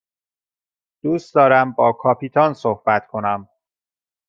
[1.03, 3.49] دوست دارم با کاپیتان صحبت کنم.